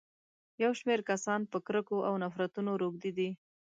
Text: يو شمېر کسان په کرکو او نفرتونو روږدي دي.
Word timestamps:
يو 0.63 0.71
شمېر 0.79 0.99
کسان 1.09 1.41
په 1.51 1.57
کرکو 1.67 1.97
او 2.07 2.13
نفرتونو 2.23 2.71
روږدي 2.81 3.11
دي. 3.17 3.29